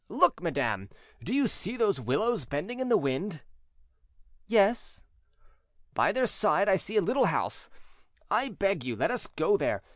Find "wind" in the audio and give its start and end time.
2.97-3.43